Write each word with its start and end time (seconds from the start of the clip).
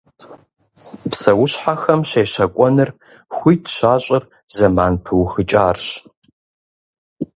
Псэущхьэхэм 1.11 2.01
щещэкӀуэныр 2.09 2.89
хуит 3.35 3.63
щащӀыр 3.75 4.23
зэман 4.55 4.93
пыухыкӀарщ. 5.03 5.87